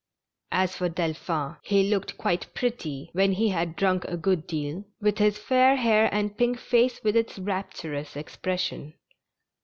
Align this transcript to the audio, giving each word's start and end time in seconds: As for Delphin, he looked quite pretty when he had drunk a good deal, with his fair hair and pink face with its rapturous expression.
As 0.51 0.75
for 0.75 0.89
Delphin, 0.89 1.57
he 1.61 1.87
looked 1.87 2.17
quite 2.17 2.51
pretty 2.55 3.11
when 3.13 3.33
he 3.33 3.49
had 3.49 3.75
drunk 3.75 4.03
a 4.05 4.17
good 4.17 4.47
deal, 4.47 4.83
with 4.99 5.19
his 5.19 5.37
fair 5.37 5.75
hair 5.75 6.09
and 6.11 6.35
pink 6.35 6.57
face 6.57 6.99
with 7.03 7.15
its 7.15 7.37
rapturous 7.37 8.15
expression. 8.15 8.95